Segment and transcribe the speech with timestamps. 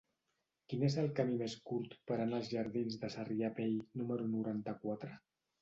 [0.71, 5.17] Quin és el camí més curt per anar als jardins de Sarrià Vell número noranta-quatre?